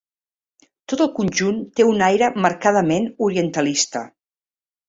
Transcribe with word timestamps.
Tot 0.93 1.03
el 1.05 1.11
conjunt 1.19 1.59
té 1.81 1.87
un 1.89 2.01
aire 2.07 2.31
marcadament 2.47 3.09
orientalista. 3.29 4.07